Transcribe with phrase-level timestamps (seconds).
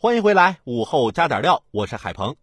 [0.00, 2.36] 欢迎回来，午后加点料，我是海鹏。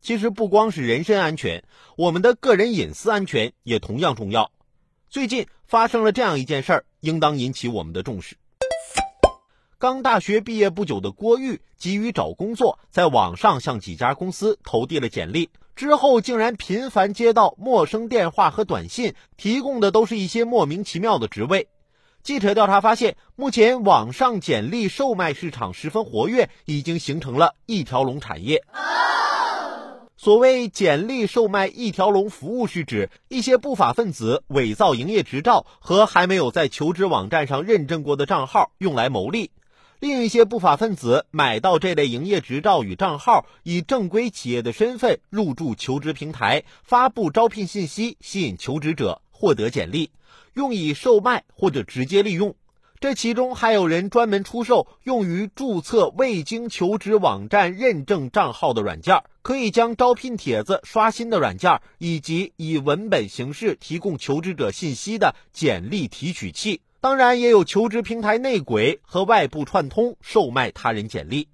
[0.00, 1.62] 其实不光是人身安全，
[1.96, 4.50] 我们的个人隐私安全也同样重要。
[5.08, 8.36] 最近发生了这样一件事儿，应当引起我们的重视。
[9.78, 21.68] 刚大学毕业不久的郭玉急于找工作，在网上向几家公司投递了简历，之后竟然频繁接到陌生电话和短信，提供的都是一些莫名其妙的职位。
[22.28, 28.62] 记者调查发现，目前网上简历售卖市场十分活跃，已经形成了一条龙产业。
[30.18, 39.50] 所谓简历售卖一条龙服务，是指一些不法分子伪造营业执照和还没有在求职网站上认证过的账号，用来牟利。
[39.98, 50.10] 另一些不法分子买到这类营业执照与账号，以正规企业的身份入驻求职平台，发布招聘信息，吸引求职者获得简历，
[50.54, 52.54] 用以售卖或者直接利用。
[53.00, 66.80] 这其中还有人专门出售用于注册未经求职网站认证账号的软件，可以将招聘帖子刷新的软件，以及以文本形式提供求职者信息的简历提取器。
[67.00, 71.46] 当然，也有求职平台内鬼和外部串通售卖他人简历。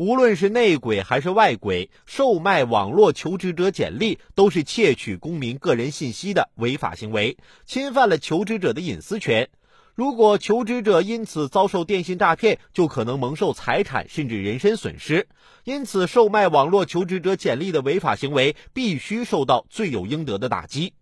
[0.00, 9.50] 无论是内鬼还是外鬼，售卖网络求职者简历都是窃取公民个人信息的违法行为，侵犯了求职者的隐私权。
[9.94, 15.28] 如果求职者因此遭受电信诈骗，就可能蒙受财产甚至人身损失。
[15.64, 20.94] 因此，售卖网络求职者简历的违法行为必须受到罪有应得的打击。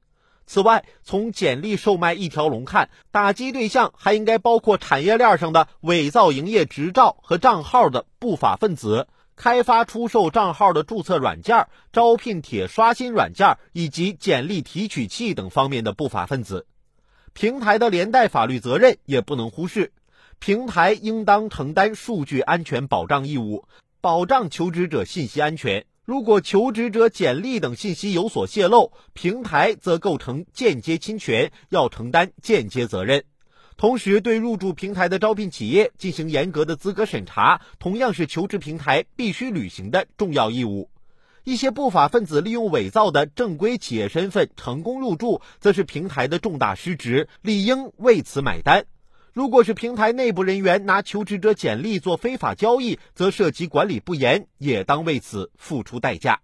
[0.51, 16.67] 此外，从简历售卖一条龙看，打击对象还应该包括产业链上的伪造营业执照和账号的不法分子、开发出售账号的注册软件、招聘帖刷新软件以及简历提取器等方面的不法分子。
[17.35, 19.93] 平台的连带法律责任也不能忽视，
[20.39, 23.67] 平台应当承担数据安全保障义务，
[24.01, 25.85] 保障求职者信息安全。
[26.09, 33.25] 如果求职者简历等信息有所泄露，平台则构成间接侵权，要承担间接责任。
[33.77, 40.89] 同时，对入驻平台的招聘企业进行严格的资格审查，同样是求职平台必须履行的重要义务。
[41.45, 48.87] 一些不法分子利用伪造的正规企业身份成功入驻，则是平台的重大失职，理应为此买单。
[49.33, 56.41] 如果是平台内部人员拿求职者简历做非法交易，则涉及管理不严，也当为此付出代价。